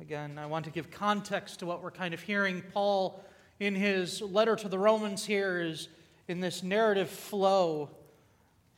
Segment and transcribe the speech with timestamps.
[0.00, 2.64] Again, I want to give context to what we're kind of hearing.
[2.72, 3.24] Paul,
[3.62, 5.86] in his letter to the Romans, here is
[6.26, 7.88] in this narrative flow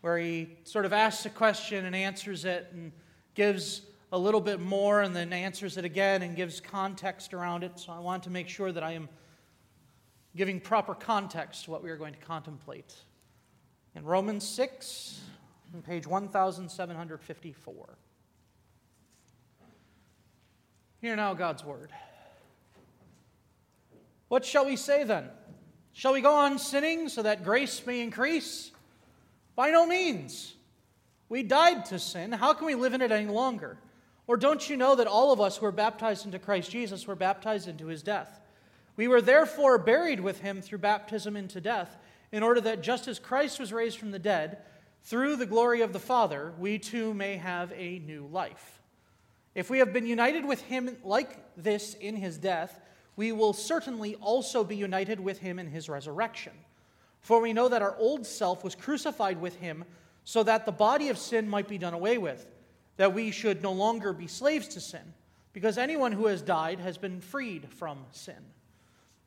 [0.02, 2.92] where he sort of asks a question and answers it and
[3.34, 3.80] gives
[4.12, 7.78] a little bit more and then answers it again and gives context around it.
[7.80, 9.08] So I want to make sure that I am
[10.36, 12.94] giving proper context to what we are going to contemplate.
[13.94, 15.18] In Romans 6,
[15.72, 17.98] on page 1754.
[21.00, 21.90] Hear now God's word.
[24.34, 25.28] What shall we say then?
[25.92, 28.72] Shall we go on sinning so that grace may increase?
[29.54, 30.54] By no means.
[31.28, 32.32] We died to sin.
[32.32, 33.78] How can we live in it any longer?
[34.26, 37.14] Or don't you know that all of us who were baptized into Christ Jesus were
[37.14, 38.40] baptized into his death?
[38.96, 41.96] We were therefore buried with him through baptism into death,
[42.32, 44.58] in order that just as Christ was raised from the dead,
[45.04, 48.82] through the glory of the Father, we too may have a new life.
[49.54, 52.80] If we have been united with him like this in his death,
[53.16, 56.52] we will certainly also be united with him in his resurrection.
[57.20, 59.84] For we know that our old self was crucified with him
[60.24, 62.46] so that the body of sin might be done away with,
[62.96, 65.12] that we should no longer be slaves to sin,
[65.52, 68.34] because anyone who has died has been freed from sin.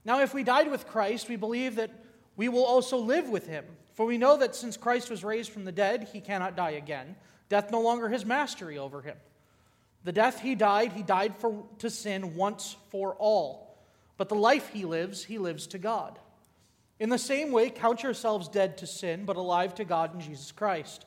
[0.06, 1.92] Now, if we died with Christ, we believe that
[2.36, 3.66] we will also live with him.
[3.94, 7.16] For we know that since Christ was raised from the dead, he cannot die again.
[7.50, 9.18] Death no longer has mastery over him.
[10.04, 13.67] The death he died, he died for, to sin once for all.
[14.18, 16.20] But the life he lives, he lives to God.
[17.00, 20.52] In the same way, count yourselves dead to sin, but alive to God in Jesus
[20.52, 21.06] Christ.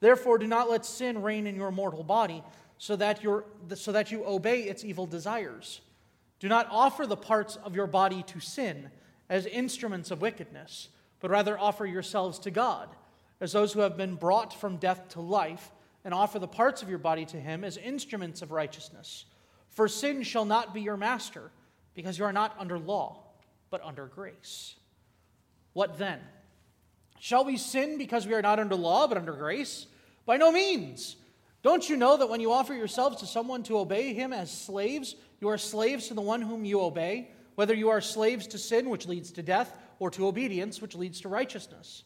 [0.00, 2.42] Therefore, do not let sin reign in your mortal body,
[2.78, 3.20] so that,
[3.74, 5.80] so that you obey its evil desires.
[6.40, 8.90] Do not offer the parts of your body to sin
[9.28, 10.88] as instruments of wickedness,
[11.20, 12.88] but rather offer yourselves to God
[13.40, 15.70] as those who have been brought from death to life,
[16.04, 19.24] and offer the parts of your body to Him as instruments of righteousness.
[19.70, 21.50] For sin shall not be your master,
[21.96, 23.18] because you are not under law,
[23.70, 24.76] but under grace.
[25.72, 26.20] What then?
[27.18, 29.86] Shall we sin because we are not under law, but under grace?
[30.26, 31.16] By no means.
[31.62, 35.16] Don't you know that when you offer yourselves to someone to obey him as slaves,
[35.40, 38.90] you are slaves to the one whom you obey, whether you are slaves to sin,
[38.90, 42.04] which leads to death, or to obedience, which leads to righteousness?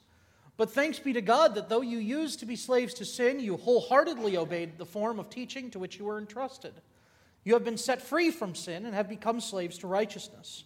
[0.57, 3.57] But thanks be to God that though you used to be slaves to sin, you
[3.57, 6.75] wholeheartedly obeyed the form of teaching to which you were entrusted.
[7.45, 10.65] You have been set free from sin and have become slaves to righteousness.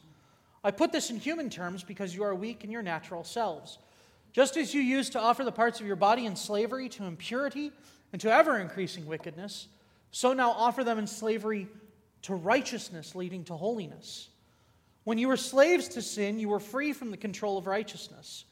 [0.62, 3.78] I put this in human terms because you are weak in your natural selves.
[4.32, 7.70] Just as you used to offer the parts of your body in slavery to impurity
[8.12, 9.68] and to ever increasing wickedness,
[10.10, 11.68] so now offer them in slavery
[12.22, 14.28] to righteousness leading to holiness.
[15.04, 18.44] When you were slaves to sin, you were free from the control of righteousness.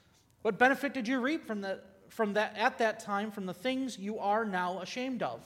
[0.42, 3.98] What benefit did you reap from, the, from that at that time from the things
[3.98, 5.40] you are now ashamed of?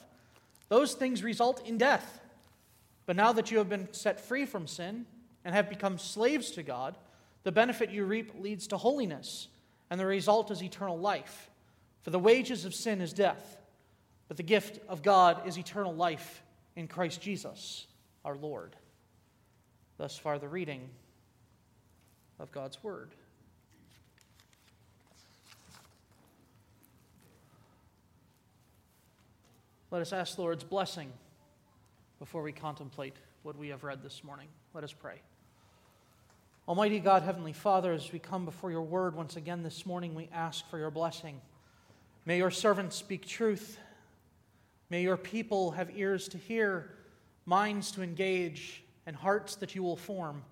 [0.68, 2.20] Those things result in death.
[3.06, 5.06] But now that you have been set free from sin
[5.44, 6.98] and have become slaves to God,
[7.44, 9.46] the benefit you reap leads to holiness,
[9.88, 11.48] and the result is eternal life.
[12.02, 13.58] For the wages of sin is death,
[14.26, 16.42] but the gift of God is eternal life
[16.74, 17.86] in Christ Jesus
[18.24, 18.74] our Lord.
[19.98, 20.88] Thus far, the reading
[22.40, 23.10] of God's Word.
[29.92, 31.12] Let us ask the Lord's blessing
[32.18, 34.48] before we contemplate what we have read this morning.
[34.74, 35.20] Let us pray.
[36.68, 40.28] Almighty God, Heavenly Father, as we come before your word once again this morning, we
[40.32, 41.40] ask for your blessing.
[42.24, 43.78] May your servants speak truth.
[44.90, 46.90] May your people have ears to hear
[47.46, 50.42] minds to engage, and hearts that you will form.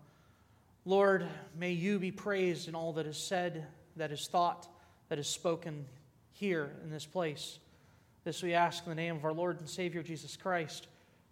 [0.84, 1.26] Lord,
[1.58, 3.66] may you be praised in all that is said,
[3.96, 4.68] that is thought,
[5.08, 5.86] that is spoken
[6.32, 7.58] here in this place.
[8.22, 10.86] This we ask in the name of our Lord and Savior Jesus Christ,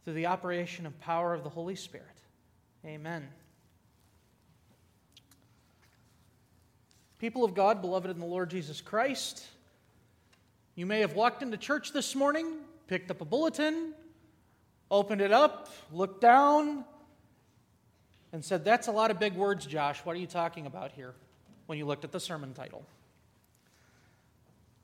[0.04, 2.06] through the operation and power of the Holy Spirit.
[2.84, 3.28] Amen.
[7.18, 9.46] People of God, beloved in the Lord Jesus Christ,
[10.74, 12.46] you may have walked into church this morning,
[12.88, 13.94] picked up a bulletin,
[14.90, 16.84] opened it up, looked down,
[18.32, 20.00] and said, That's a lot of big words, Josh.
[20.00, 21.14] What are you talking about here?
[21.66, 22.84] When you looked at the sermon title.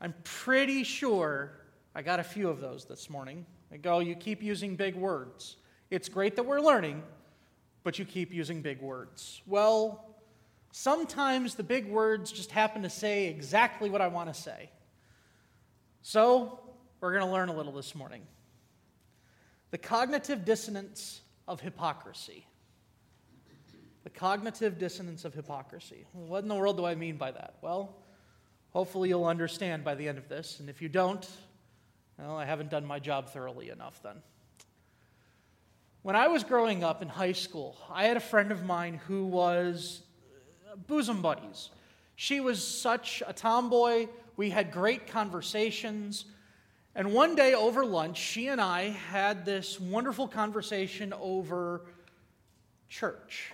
[0.00, 1.50] I'm pretty sure
[1.92, 3.44] I got a few of those this morning.
[3.76, 5.56] Go, oh, You keep using big words.
[5.90, 7.02] It's great that we're learning,
[7.84, 9.42] but you keep using big words.
[9.46, 10.08] Well,
[10.70, 14.70] Sometimes the big words just happen to say exactly what I want to say.
[16.02, 16.60] So,
[17.00, 18.22] we're going to learn a little this morning.
[19.70, 22.46] The cognitive dissonance of hypocrisy.
[24.04, 26.06] The cognitive dissonance of hypocrisy.
[26.12, 27.56] What in the world do I mean by that?
[27.60, 27.96] Well,
[28.70, 30.60] hopefully you'll understand by the end of this.
[30.60, 31.28] And if you don't,
[32.18, 34.16] well, I haven't done my job thoroughly enough then.
[36.02, 39.26] When I was growing up in high school, I had a friend of mine who
[39.26, 40.02] was
[40.70, 41.70] uh, bosom buddies.
[42.16, 44.08] She was such a tomboy.
[44.36, 46.24] We had great conversations.
[46.94, 51.82] And one day over lunch, she and I had this wonderful conversation over
[52.88, 53.52] church.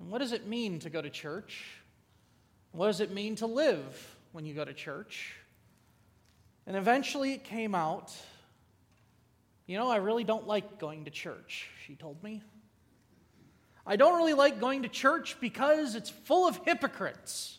[0.00, 1.64] And what does it mean to go to church?
[2.72, 5.36] What does it mean to live when you go to church?
[6.66, 8.12] And eventually it came out
[9.66, 12.40] you know, I really don't like going to church, she told me.
[13.84, 17.58] I don't really like going to church because it's full of hypocrites.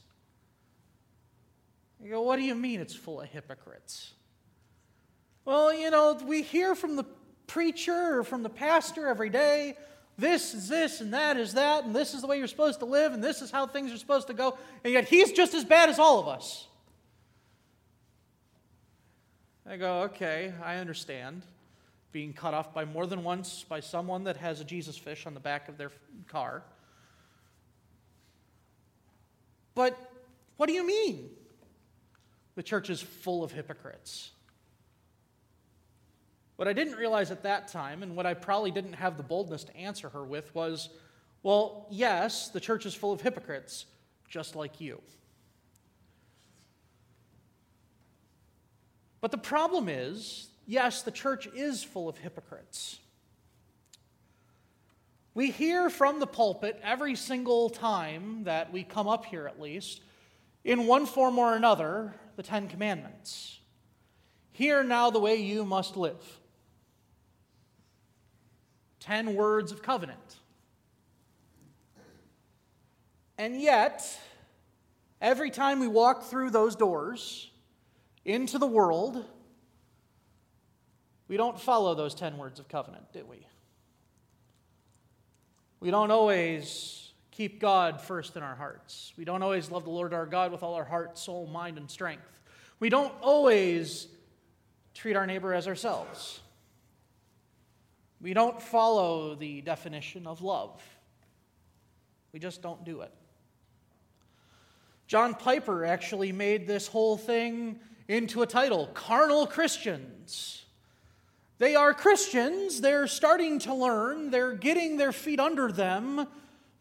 [2.02, 4.14] You go, what do you mean it's full of hypocrites?
[5.44, 7.06] Well, you know, we hear from the
[7.46, 9.76] preacher or from the pastor every day
[10.18, 12.86] this is this and that is that, and this is the way you're supposed to
[12.86, 15.64] live, and this is how things are supposed to go, and yet he's just as
[15.64, 16.68] bad as all of us.
[19.70, 21.42] I go, okay, I understand.
[22.12, 25.34] Being cut off by more than once by someone that has a Jesus fish on
[25.34, 25.92] the back of their
[26.28, 26.64] car.
[29.76, 29.98] But
[30.56, 31.30] what do you mean?
[32.56, 34.32] The church is full of hypocrites.
[36.56, 39.66] What I didn't realize at that time, and what I probably didn't have the boldness
[39.66, 40.90] to answer her with, was
[41.44, 43.86] well, yes, the church is full of hypocrites,
[44.28, 45.00] just like you.
[49.22, 53.00] But the problem is, yes, the church is full of hypocrites.
[55.34, 60.02] We hear from the pulpit every single time that we come up here, at least,
[60.64, 63.60] in one form or another, the Ten Commandments.
[64.52, 66.40] Hear now the way you must live.
[69.00, 70.38] 10 words of covenant.
[73.38, 74.20] And yet,
[75.22, 77.52] every time we walk through those doors
[78.28, 79.26] into the world,
[81.30, 83.48] we don't follow those 10 words of covenant, do we?
[85.80, 89.14] We don't always keep God first in our hearts.
[89.18, 91.90] We don't always love the Lord our God with all our heart, soul, mind, and
[91.90, 92.28] strength.
[92.80, 94.08] We don't always
[94.94, 96.42] treat our neighbor as ourselves.
[98.20, 100.82] We don't follow the definition of love.
[102.34, 103.14] We just don't do it.
[105.06, 110.66] John Piper actually made this whole thing into a title Carnal Christians.
[111.60, 116.28] They are Christians, they're starting to learn, they're getting their feet under them,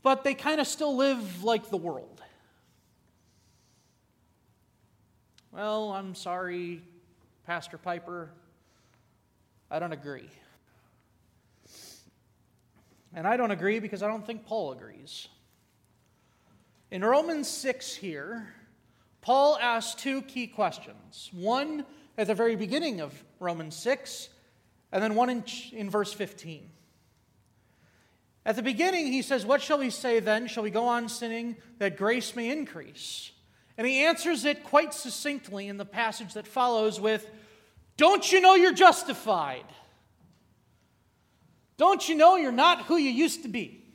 [0.02, 2.22] but they kind of still live like the world.
[5.50, 6.82] Well, I'm sorry,
[7.46, 8.28] Pastor Piper,
[9.70, 10.28] I don't agree.
[13.14, 15.28] And I don't agree because I don't think Paul agrees.
[16.90, 18.54] In Romans 6 here,
[19.26, 21.30] Paul asks two key questions.
[21.32, 21.84] One
[22.16, 24.28] at the very beginning of Romans 6,
[24.92, 25.42] and then one in,
[25.72, 26.70] in verse 15.
[28.44, 30.46] At the beginning, he says, What shall we say then?
[30.46, 33.32] Shall we go on sinning that grace may increase?
[33.76, 37.28] And he answers it quite succinctly in the passage that follows with,
[37.96, 39.66] Don't you know you're justified?
[41.78, 43.85] Don't you know you're not who you used to be?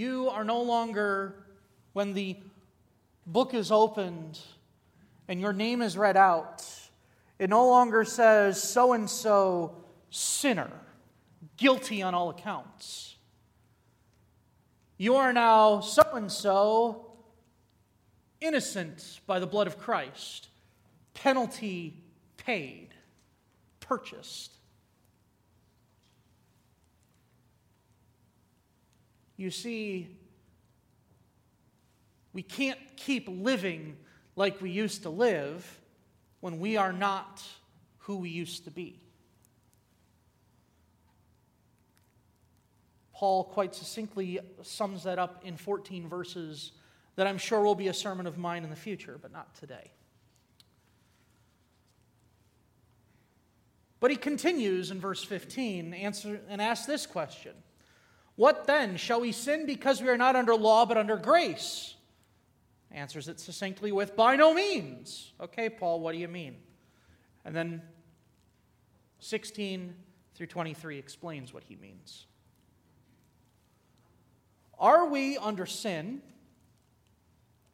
[0.00, 1.44] You are no longer,
[1.92, 2.38] when the
[3.26, 4.40] book is opened
[5.28, 6.64] and your name is read out,
[7.38, 9.76] it no longer says so and so
[10.08, 10.70] sinner,
[11.58, 13.16] guilty on all accounts.
[14.96, 17.12] You are now so and so
[18.40, 20.48] innocent by the blood of Christ,
[21.12, 22.02] penalty
[22.38, 22.88] paid,
[23.80, 24.59] purchased.
[29.40, 30.06] You see,
[32.34, 33.96] we can't keep living
[34.36, 35.80] like we used to live
[36.40, 37.42] when we are not
[38.00, 39.00] who we used to be.
[43.14, 46.72] Paul quite succinctly sums that up in 14 verses
[47.16, 49.90] that I'm sure will be a sermon of mine in the future, but not today.
[54.00, 57.54] But he continues in verse 15 answer, and asks this question
[58.36, 58.96] What then?
[58.96, 61.94] Shall we sin because we are not under law but under grace?
[62.90, 65.32] Answers it succinctly with, By no means.
[65.40, 66.56] Okay, Paul, what do you mean?
[67.44, 67.82] And then
[69.20, 69.94] 16
[70.34, 72.26] through 23 explains what he means.
[74.78, 76.22] Are we under sin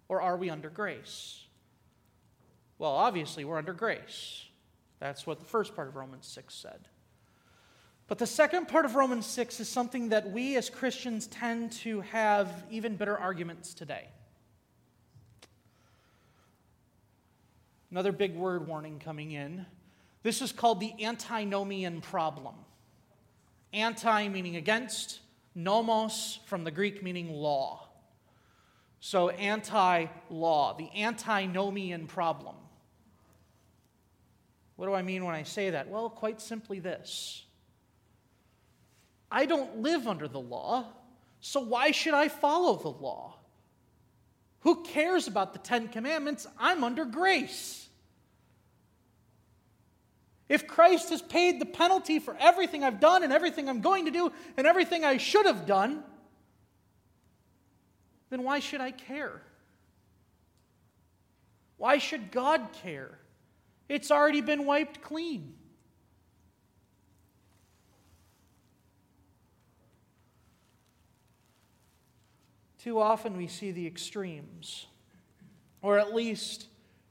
[0.08, 1.44] or are we under grace?
[2.78, 4.44] Well, obviously, we're under grace.
[4.98, 6.88] That's what the first part of Romans 6 said.
[8.08, 12.02] But the second part of Romans 6 is something that we as Christians tend to
[12.02, 14.06] have even better arguments today.
[17.90, 19.66] Another big word warning coming in.
[20.22, 22.54] This is called the antinomian problem.
[23.72, 25.20] Anti meaning against,
[25.54, 27.88] nomos from the Greek meaning law.
[29.00, 32.54] So, anti law, the antinomian problem.
[34.76, 35.88] What do I mean when I say that?
[35.88, 37.45] Well, quite simply this
[39.30, 40.86] I don't live under the law,
[41.40, 43.36] so why should I follow the law?
[44.60, 46.46] Who cares about the Ten Commandments?
[46.58, 47.88] I'm under grace.
[50.48, 54.10] If Christ has paid the penalty for everything I've done and everything I'm going to
[54.10, 56.04] do and everything I should have done,
[58.30, 59.42] then why should I care?
[61.78, 63.18] Why should God care?
[63.88, 65.54] It's already been wiped clean.
[72.86, 74.86] Too often we see the extremes,
[75.82, 76.68] or at least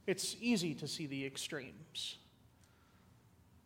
[0.07, 2.15] it's easy to see the extremes.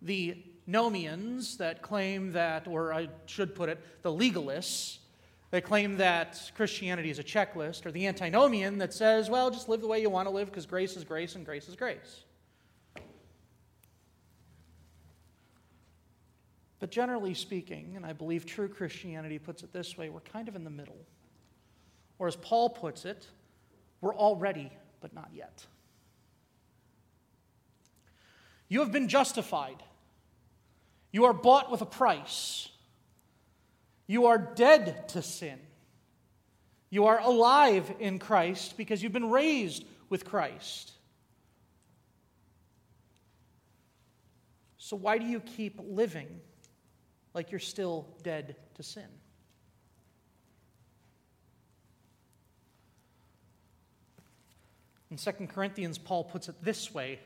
[0.02, 4.98] The nomians that claim that, or I should put it, the legalists
[5.52, 9.82] that claim that Christianity is a checklist, or the antinomian that says, well, just live
[9.82, 12.24] the way you want to live because grace is grace and grace is grace.
[16.80, 20.56] But generally speaking, and I believe true Christianity puts it this way, we're kind of
[20.56, 21.06] in the middle.
[22.20, 23.26] Or as Paul puts it,
[24.02, 24.72] we're all ready,
[25.02, 25.66] but not yet.
[28.68, 29.82] You have been justified.
[31.12, 32.70] You are bought with a price.
[34.06, 35.58] You are dead to sin.
[36.92, 40.92] You are alive in Christ because you've been raised with Christ.
[44.78, 46.28] So, why do you keep living
[47.34, 49.08] like you're still dead to sin.
[55.12, 57.20] In 2 Corinthians, Paul puts it this way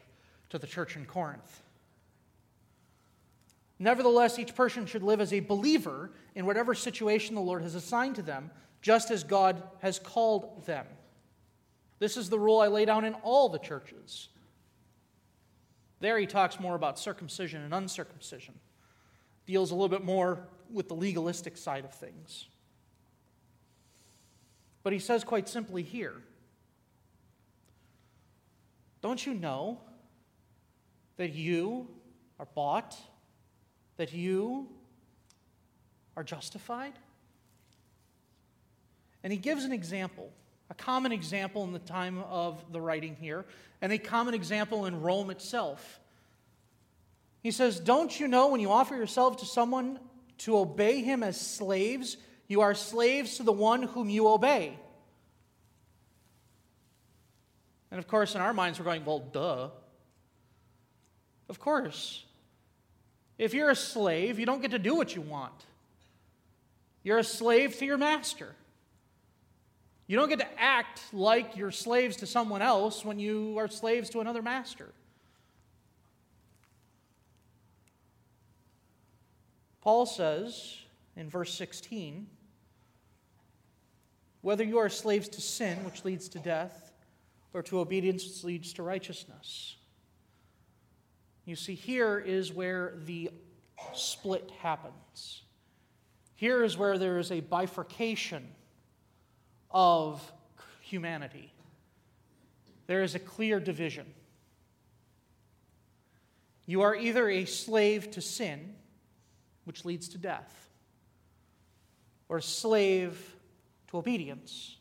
[0.49, 1.63] to the church in Corinth
[3.83, 8.15] Nevertheless, each person should live as a believer in whatever situation the Lord has assigned
[8.15, 8.49] to them,
[8.81, 10.85] just as God has called them.
[11.99, 14.29] This is the rule I lay down in all the churches.
[15.99, 18.55] There he talks more about circumcision and uncircumcision
[19.45, 22.47] deals a little bit more with the legalistic side of things.
[24.83, 26.21] But he says quite simply here
[29.03, 29.81] Don't you know
[31.17, 31.89] that you
[32.39, 32.97] are bought,
[33.97, 34.69] that you
[36.15, 36.93] are justified?
[39.21, 40.31] And he gives an example,
[40.69, 43.43] a common example in the time of the writing here,
[43.81, 45.99] and a common example in Rome itself.
[47.41, 49.99] He says, Don't you know when you offer yourself to someone
[50.39, 52.15] to obey him as slaves,
[52.47, 54.79] you are slaves to the one whom you obey?
[57.93, 59.69] And of course, in our minds, we're going, Well, duh.
[61.47, 62.25] Of course.
[63.37, 65.53] If you're a slave, you don't get to do what you want.
[67.03, 68.55] You're a slave to your master.
[70.07, 74.09] You don't get to act like you're slaves to someone else when you are slaves
[74.11, 74.89] to another master.
[79.81, 80.79] Paul says
[81.15, 82.25] in verse 16
[84.41, 86.92] whether you are slaves to sin, which leads to death,
[87.53, 89.75] or to obedience, leads to righteousness.
[91.45, 93.29] You see, here is where the
[93.93, 95.43] split happens.
[96.35, 98.47] Here is where there is a bifurcation
[99.71, 100.31] of
[100.81, 101.53] humanity.
[102.87, 104.05] There is a clear division.
[106.65, 108.75] You are either a slave to sin
[109.65, 110.69] which leads to death,
[112.27, 113.35] or a slave
[113.87, 114.77] to obedience,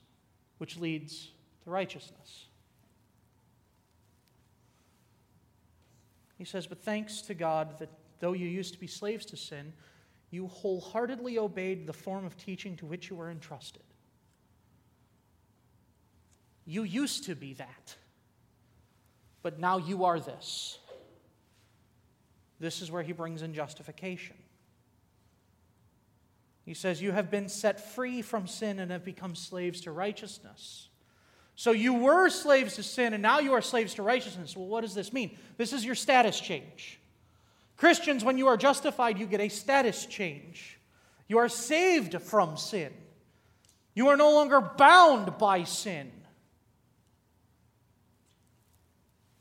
[0.59, 1.31] which leads
[1.63, 2.47] to righteousness.
[6.43, 9.73] He says, But thanks to God that though you used to be slaves to sin,
[10.33, 13.85] you wholeheartedly obeyed the form of teaching to which you were entrusted.
[16.65, 17.95] You used to be that,
[19.45, 20.81] but now you are this.
[22.59, 24.35] This is where he brings in justification.
[26.65, 30.89] He says, You have been set free from sin and have become slaves to righteousness.
[31.63, 34.57] So you were slaves to sin and now you are slaves to righteousness.
[34.57, 35.39] Well, what does this mean?
[35.59, 36.99] This is your status change.
[37.77, 40.81] Christians, when you are justified, you get a status change.
[41.29, 42.93] You are saved from sin.
[43.95, 46.11] You are no longer bound by sin.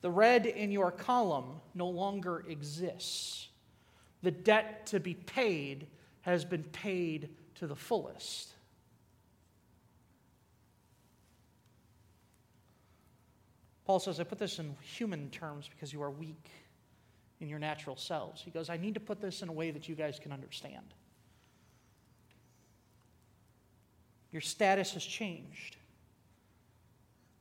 [0.01, 3.47] The red in your column no longer exists.
[4.21, 5.87] The debt to be paid
[6.21, 8.53] has been paid to the fullest.
[13.91, 16.49] Paul says, I put this in human terms because you are weak
[17.41, 18.41] in your natural selves.
[18.41, 20.93] He goes, I need to put this in a way that you guys can understand.
[24.31, 25.75] Your status has changed.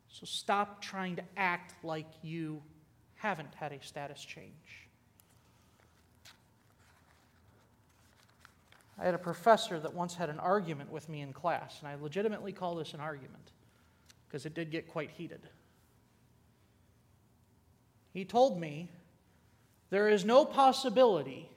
[0.08, 2.60] So stop trying to act like you
[3.14, 4.88] haven't had a status change.
[8.98, 11.94] I had a professor that once had an argument with me in class, and I
[11.94, 13.52] legitimately call this an argument
[14.26, 15.48] because it did get quite heated.
[18.12, 18.90] He told me
[19.90, 21.48] there is no possibility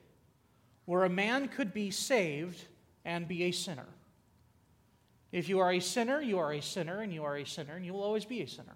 [0.86, 2.66] where a man could be saved
[3.06, 3.88] and be a sinner.
[5.32, 7.86] If you are a sinner, you are a sinner, and you are a sinner, and
[7.86, 8.76] you will always be a sinner.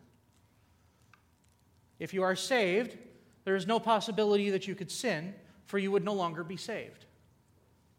[2.00, 2.98] If you are saved,
[3.46, 7.06] there is no possibility that you could sin, for you would no longer be saved.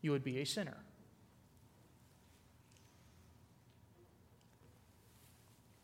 [0.01, 0.77] You would be a sinner.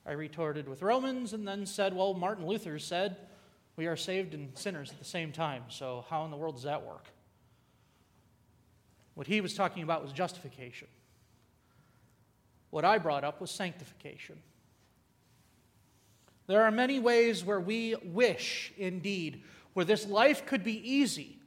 [0.07, 3.17] I retorted with Romans and then said, Well, Martin Luther said,
[3.77, 5.65] we are saved and sinners at the same time.
[5.69, 7.07] So, how in the world does that work?
[9.15, 10.89] What he was talking about was justification.
[12.71, 14.37] What I brought up was sanctification.
[16.47, 21.39] There are many ways where we wish, indeed, where this life could be easy.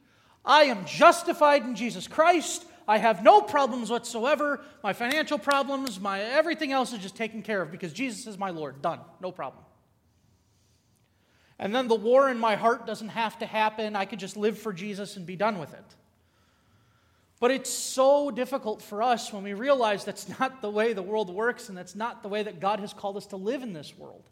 [0.44, 2.66] I am justified in Jesus Christ.
[2.88, 4.62] I have no problems whatsoever.
[4.82, 8.50] My financial problems, my everything else is just taken care of because Jesus is my
[8.50, 8.82] Lord.
[8.82, 9.02] Done.
[9.22, 9.64] No problem.
[11.60, 13.96] And then the war in my heart doesn't have to happen.
[13.96, 15.84] I could just live for Jesus and be done with it.
[17.40, 21.30] But it's so difficult for us when we realize that's not the way the world
[21.30, 23.98] works and that's not the way that God has called us to live in this
[23.98, 24.24] world.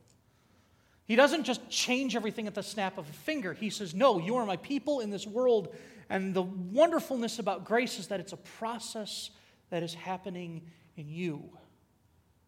[1.06, 3.54] He doesn't just change everything at the snap of a finger.
[3.54, 5.76] He says, No, you are my people in this world.
[6.10, 9.30] And the wonderfulness about grace is that it's a process
[9.70, 10.64] that is happening
[10.96, 11.44] in you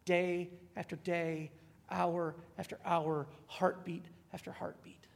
[0.04, 1.50] day after day,
[1.90, 5.06] hour after hour, heartbeat after heartbeat.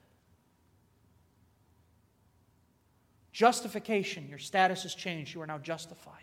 [3.33, 5.35] Justification, your status has changed.
[5.35, 6.16] You are now justified.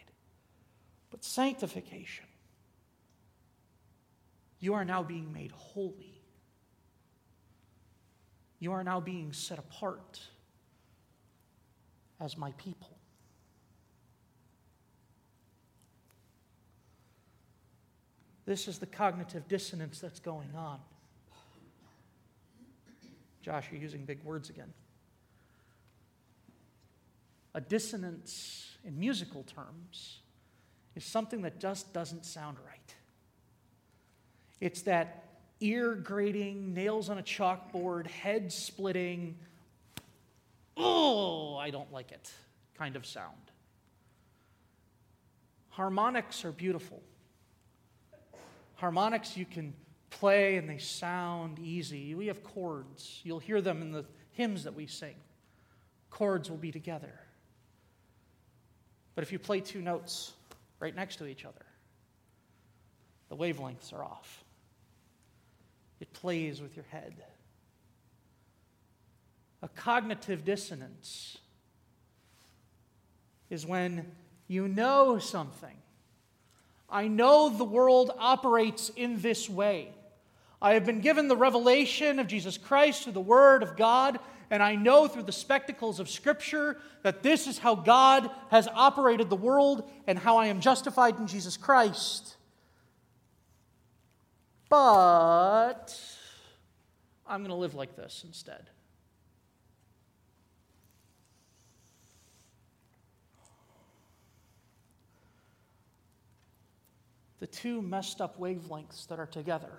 [1.10, 2.26] But sanctification,
[4.60, 6.22] you are now being made holy.
[8.60, 10.20] You are now being set apart
[12.20, 12.98] as my people.
[18.46, 20.80] This is the cognitive dissonance that's going on.
[23.50, 24.72] Josh, you're using big words again.
[27.56, 30.20] A dissonance in musical terms
[30.96, 32.94] is something that just doesn't sound right.
[34.62, 35.24] It's that
[35.62, 39.36] ear grating, nails on a chalkboard, head splitting,
[40.78, 42.32] oh, I don't like it
[42.78, 43.34] kind of sound.
[45.70, 47.02] Harmonics are beautiful.
[48.76, 49.74] Harmonics you can
[50.10, 52.16] play and they sound easy.
[52.16, 53.22] We have chords.
[53.24, 55.16] You'll hear them in the hymns that we sing.
[56.10, 57.14] Chords will be together.
[59.16, 60.34] But if you play two notes
[60.80, 61.66] right next to each other,
[63.30, 64.44] the wavelengths are off.
[66.00, 67.14] It plays with your head.
[69.62, 71.38] A cognitive dissonance
[73.50, 74.10] is when
[74.48, 75.76] you know something.
[76.90, 79.94] I know the world operates in this way.
[80.62, 84.20] I have been given the revelation of Jesus Christ through the Word of God,
[84.52, 89.30] and I know through the spectacles of Scripture that this is how God has operated
[89.30, 92.36] the world and how I am justified in Jesus Christ.
[94.68, 95.98] But
[97.26, 98.70] I'm going to live like this instead.
[107.40, 109.72] The two messed up wavelengths that are together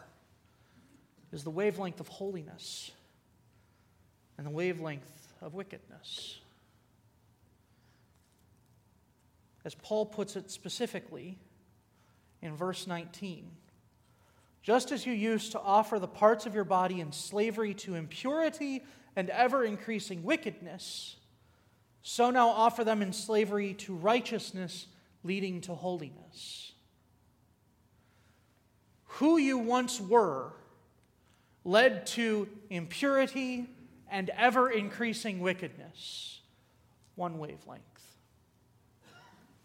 [1.32, 2.90] is the wavelength of holiness
[4.36, 6.38] and the wavelength of wickedness.
[9.64, 11.38] As Paul puts it specifically
[12.40, 13.50] in verse 19,
[14.62, 18.82] just as you used to offer the parts of your body in slavery to impurity
[19.16, 21.16] and ever increasing wickedness,
[22.02, 24.86] so now offer them in slavery to righteousness
[25.22, 26.72] leading to holiness.
[29.04, 30.52] Who you once were
[31.64, 33.68] led to impurity
[34.10, 36.40] and ever increasing wickedness.
[37.16, 37.82] one wavelength.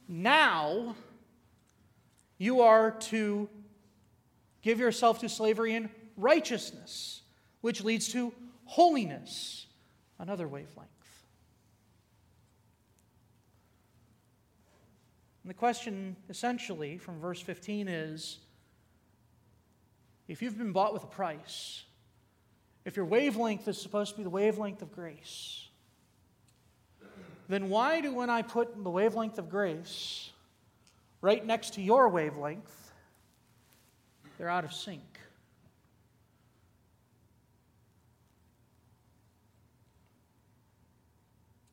[0.10, 0.96] Now,
[2.38, 3.48] you are to
[4.62, 7.22] give yourself to slavery in righteousness,
[7.62, 8.34] which leads to
[8.66, 9.68] holiness,
[10.20, 10.90] another wavelength.
[15.44, 18.40] And the question, essentially, from verse 15 is
[20.28, 21.84] if you've been bought with a price,
[22.84, 25.68] if your wavelength is supposed to be the wavelength of grace,
[27.48, 30.32] then why do when I put the wavelength of grace
[31.22, 32.94] right next to your wavelength,
[34.38, 35.20] they're out of sync?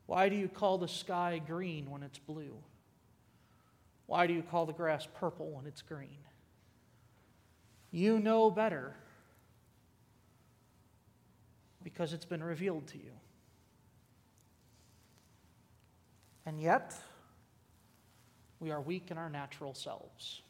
[0.06, 2.54] Why do you call the sky green when it's blue?
[4.06, 6.18] Why do you call the grass purple when it's green?
[7.92, 8.94] You know better
[11.84, 13.12] because it's been revealed to you.
[16.46, 16.94] And yet,
[18.60, 20.40] we are weak in our natural selves.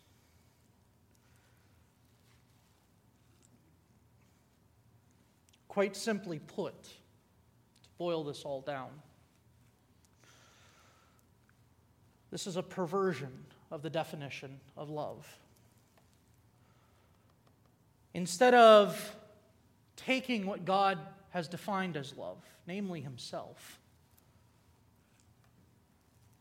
[5.67, 8.91] Quite simply put, to boil this all down,
[12.31, 13.33] this is a perversion
[13.71, 15.27] of the definition of love.
[18.15, 19.17] Instead of
[19.97, 20.99] taking what God
[21.31, 23.79] has defined as love, namely Himself,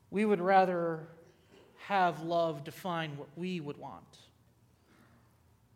[0.09, 1.07] we would rather
[1.87, 4.19] have love define what we would want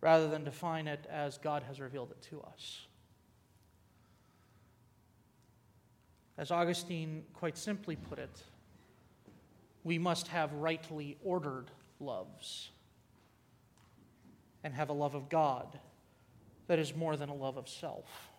[0.01, 2.85] rather than define it as God has revealed it to us.
[6.37, 8.43] As Augustine quite simply put it,
[9.83, 12.69] we must have rightly ordered loves
[14.65, 15.79] and have a love of God
[16.65, 18.31] that is more than a love of self.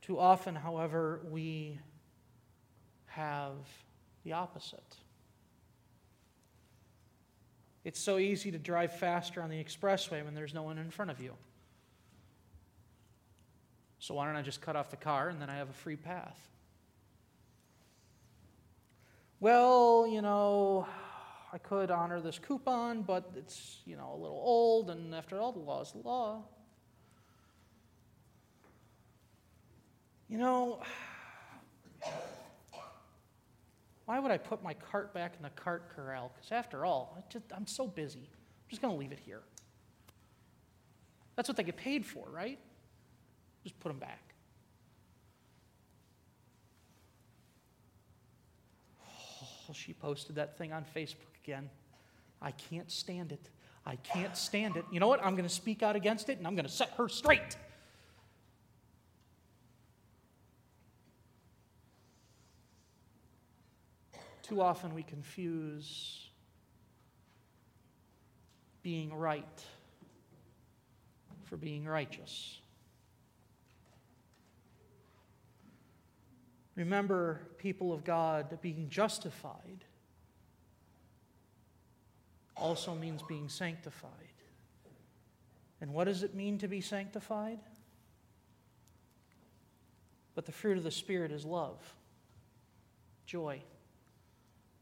[0.00, 1.78] Too often, however, we
[3.04, 3.52] have
[4.24, 4.96] the opposite.
[7.84, 11.10] It's so easy to drive faster on the expressway when there's no one in front
[11.10, 11.34] of you.
[13.98, 15.96] So, why don't I just cut off the car and then I have a free
[15.96, 16.48] path?
[19.38, 20.86] Well, you know,
[21.52, 25.50] I could honor this coupon, but it's, you know, a little old, and after all,
[25.52, 26.44] the law is the law.
[30.28, 30.80] You know,
[34.04, 36.30] why would I put my cart back in the cart corral?
[36.34, 38.28] Because after all, just, I'm so busy.
[38.30, 39.40] I'm just going to leave it here.
[41.34, 42.60] That's what they get paid for, right?
[43.64, 44.29] Just put them back.
[49.70, 51.70] Oh, she posted that thing on Facebook again.
[52.42, 53.48] I can't stand it.
[53.86, 54.84] I can't stand it.
[54.90, 55.24] You know what?
[55.24, 57.56] I'm going to speak out against it and I'm going to set her straight.
[64.42, 66.28] Too often we confuse
[68.82, 69.64] being right
[71.44, 72.58] for being righteous.
[76.80, 79.84] Remember, people of God, being justified
[82.56, 84.10] also means being sanctified.
[85.82, 87.58] And what does it mean to be sanctified?
[90.34, 91.76] But the fruit of the Spirit is love,
[93.26, 93.60] joy,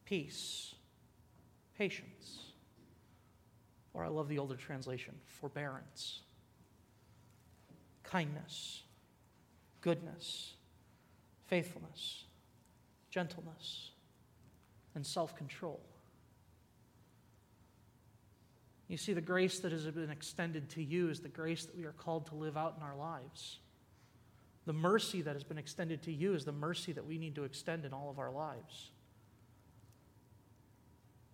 [0.05, 0.77] peace,
[1.77, 2.53] patience,
[3.93, 6.21] or I love the older translation, forbearance,
[8.05, 8.85] kindness,
[9.81, 10.53] goodness,
[11.49, 12.25] faithfulness,
[13.11, 13.91] gentleness,
[14.95, 15.81] and self control.
[18.89, 21.85] You see, the grace that has been extended to you is the grace that we
[21.85, 23.59] are called to live out in our lives.
[24.65, 27.45] The mercy that has been extended to you is the mercy that we need to
[27.45, 28.91] extend in all of our lives.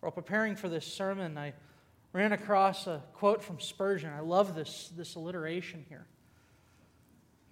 [0.01, 1.55] While preparing for this sermon, I
[2.13, 4.13] ran across a quote from Spurgeon.
[4.13, 6.07] I love this, this alliteration here.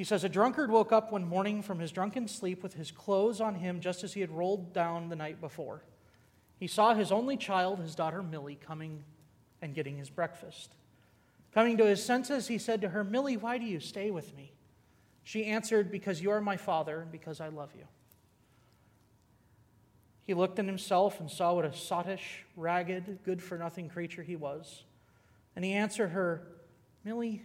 [0.02, 3.40] He says, A drunkard woke up one morning from his drunken sleep with his clothes
[3.40, 5.84] on him just as he had rolled down the night before.
[6.58, 9.04] He saw his only child, his daughter Millie, coming
[9.60, 10.74] and getting his breakfast.
[11.54, 14.50] Coming to his senses, he said to her, Millie, why do you stay with me?
[15.22, 17.84] She answered, Because you are my father and because I love you.
[20.26, 24.34] He looked in himself and saw what a sottish, ragged, good for nothing creature he
[24.34, 24.82] was.
[25.54, 26.42] And he answered her,
[27.04, 27.44] Millie,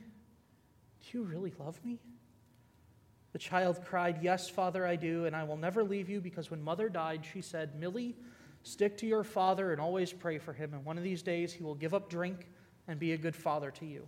[1.04, 2.00] do you really love me?
[3.34, 6.62] The child cried, Yes, Father, I do, and I will never leave you because when
[6.62, 8.16] mother died, she said, Millie,
[8.64, 11.64] stick to your father and always pray for him, and one of these days he
[11.64, 12.48] will give up drink
[12.88, 14.08] and be a good father to you.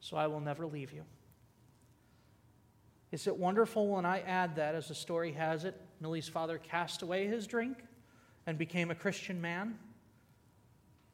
[0.00, 1.04] So I will never leave you.
[3.12, 7.02] Is it wonderful when I add that, as the story has it, Millie's father cast
[7.02, 7.78] away his drink
[8.46, 9.78] and became a Christian man.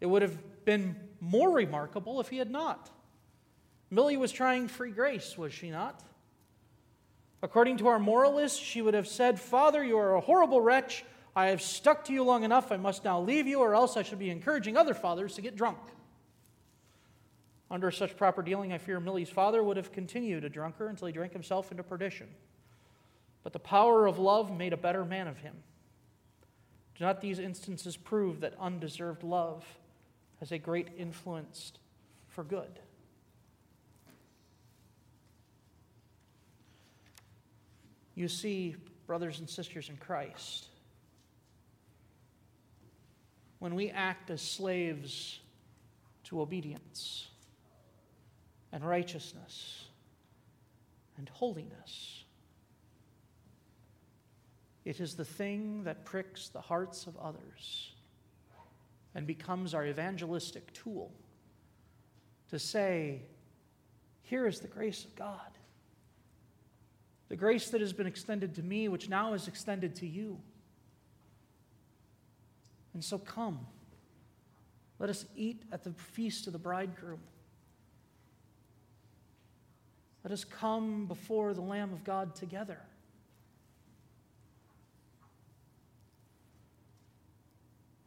[0.01, 2.91] It would have been more remarkable if he had not.
[3.91, 6.03] Millie was trying free grace, was she not?
[7.43, 11.05] According to our moralists, she would have said, Father, you are a horrible wretch.
[11.37, 12.73] I have stuck to you long enough.
[12.73, 15.55] I must now leave you, or else I should be encouraging other fathers to get
[15.55, 15.79] drunk.
[17.71, 21.13] Under such proper dealing, I fear Millie's father would have continued a drunkard until he
[21.13, 22.29] drank himself into perdition.
[23.45, 25.55] But the power of love made a better man of him.
[26.97, 29.65] Do not these instances prove that undeserved love
[30.41, 31.73] has a great influence
[32.27, 32.81] for good?
[38.19, 38.75] You see,
[39.07, 40.67] brothers and sisters in Christ,
[43.61, 45.39] when we act as slaves
[46.25, 47.29] to obedience
[48.73, 49.85] and righteousness
[51.17, 52.25] and holiness,
[54.85, 57.93] it is the thing that pricks the hearts of others
[59.15, 61.13] and becomes our evangelistic tool
[62.51, 63.23] to say,
[64.23, 65.58] Here is the grace of God.
[67.29, 70.39] The grace that has been extended to me, which now is extended to you.
[72.95, 73.67] And so come.
[74.99, 77.21] Let us eat at the feast of the bridegroom.
[80.25, 82.79] Let us come before the Lamb of God together.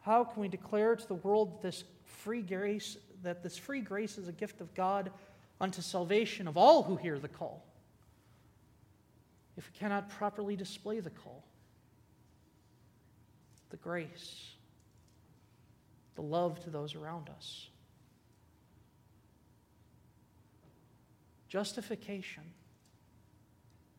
[0.01, 4.27] How can we declare to the world this free grace, that this free grace is
[4.27, 5.11] a gift of God
[5.59, 7.63] unto salvation of all who hear the call?
[9.61, 11.43] If we cannot properly display the call,
[13.69, 14.53] the grace,
[16.15, 17.67] the love to those around us.
[21.47, 22.41] Justification,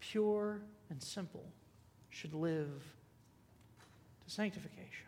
[0.00, 1.44] pure and simple,
[2.10, 2.82] should live
[4.24, 5.06] to sanctification,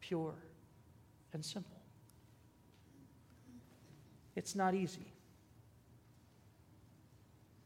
[0.00, 0.34] pure
[1.32, 1.80] and simple.
[4.34, 5.12] It's not easy.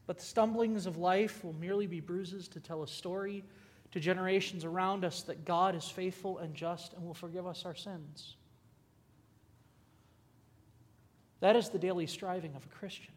[0.07, 3.43] But the stumblings of life will merely be bruises to tell a story
[3.91, 7.75] to generations around us that God is faithful and just and will forgive us our
[7.75, 8.35] sins.
[11.39, 13.13] That is the daily striving of a Christian.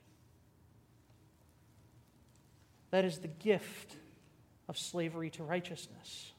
[2.90, 3.96] That is the gift
[4.68, 6.32] of slavery to righteousness.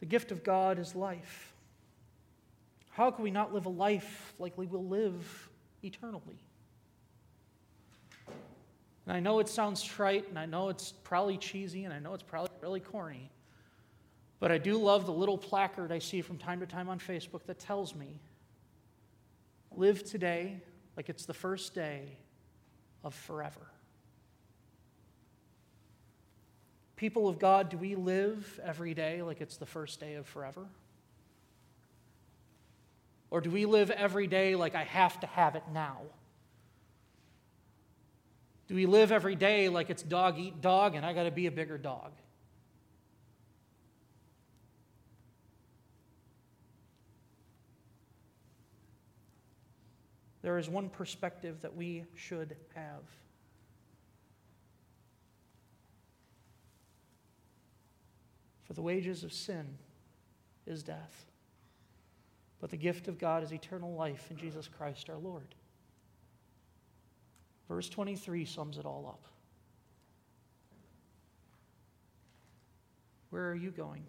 [0.00, 1.52] The gift of God is life.
[2.90, 5.50] How can we not live a life like we will live
[5.82, 6.42] eternally.
[9.06, 12.12] And I know it sounds trite, and I know it's probably cheesy, and I know
[12.14, 13.30] it's probably really corny,
[14.38, 17.44] but I do love the little placard I see from time to time on Facebook
[17.46, 18.20] that tells me
[19.74, 20.60] live today
[20.96, 22.18] like it's the first day
[23.02, 23.70] of forever.
[26.96, 30.66] People of God, do we live every day like it's the first day of forever?
[33.30, 35.98] Or do we live every day like I have to have it now?
[38.68, 41.46] Do we live every day like it's dog eat dog and I got to be
[41.46, 42.12] a bigger dog?
[50.42, 53.02] There is one perspective that we should have.
[58.64, 59.78] For the wages of sin
[60.66, 61.27] is death.
[62.60, 65.54] But the gift of God is eternal life in Jesus Christ our Lord.
[67.68, 69.28] Verse 23 sums it all up.
[73.30, 74.04] Where are you going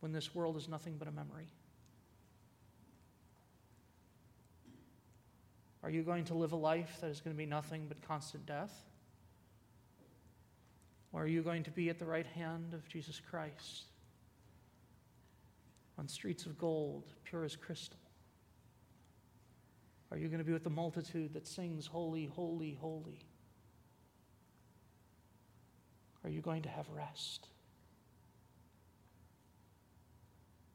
[0.00, 1.46] when this world is nothing but a memory?
[5.82, 8.44] Are you going to live a life that is going to be nothing but constant
[8.44, 8.72] death?
[11.12, 13.84] Or are you going to be at the right hand of Jesus Christ?
[15.98, 17.98] On streets of gold, pure as crystal?
[20.10, 23.20] Are you going to be with the multitude that sings, Holy, Holy, Holy?
[26.24, 27.48] Are you going to have rest?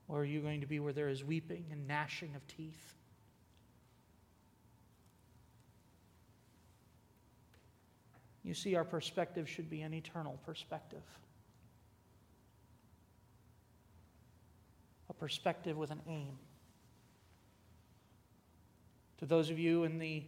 [0.07, 2.93] Or are you going to be where there is weeping and gnashing of teeth?
[8.43, 11.01] You see, our perspective should be an eternal perspective.
[15.19, 16.37] Perspective with an aim.
[19.19, 20.23] To those of you in the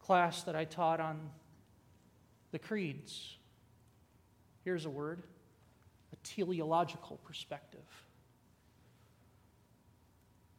[0.00, 1.30] class that I taught on
[2.52, 3.36] the creeds,
[4.64, 5.22] here's a word
[6.12, 7.80] a teleological perspective.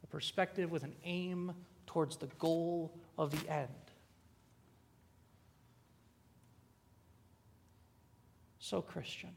[0.04, 1.54] A perspective with an aim
[1.86, 3.70] towards the goal of the end.
[8.60, 9.32] So, Christian,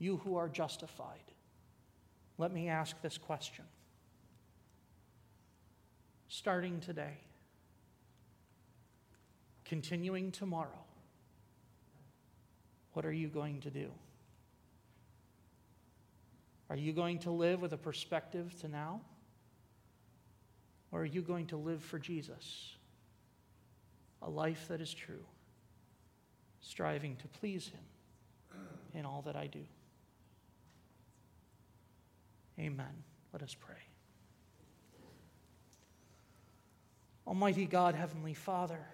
[0.00, 1.20] you who are justified,
[2.38, 3.64] let me ask this question.
[6.28, 7.18] Starting today,
[9.64, 10.84] continuing tomorrow,
[12.92, 13.90] what are you going to do?
[16.68, 19.00] Are you going to live with a perspective to now?
[20.90, 22.74] Or are you going to live for Jesus?
[24.22, 25.24] A life that is true,
[26.60, 28.60] striving to please Him
[28.94, 29.64] in all that I do.
[32.58, 33.04] Amen.
[33.32, 33.76] Let us pray.
[37.26, 38.86] Almighty God, Heavenly Father,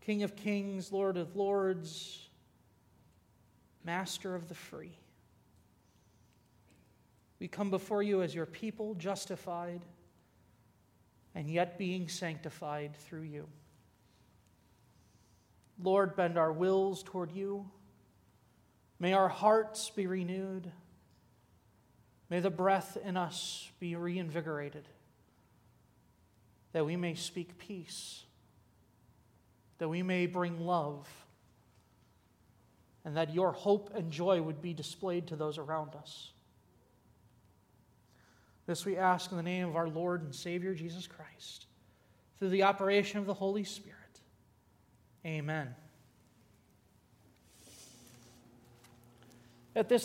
[0.00, 2.28] King of kings, Lord of lords,
[3.84, 4.96] Master of the free.
[7.38, 9.82] We come before you as your people, justified
[11.34, 13.46] and yet being sanctified through you.
[15.82, 17.70] Lord, bend our wills toward you.
[18.98, 20.72] May our hearts be renewed.
[22.28, 24.88] May the breath in us be reinvigorated,
[26.72, 28.24] that we may speak peace,
[29.78, 31.08] that we may bring love,
[33.04, 36.32] and that your hope and joy would be displayed to those around us.
[38.66, 41.66] This we ask in the name of our Lord and Savior Jesus Christ,
[42.38, 43.94] through the operation of the Holy Spirit.
[45.24, 45.72] Amen.
[49.76, 50.04] At this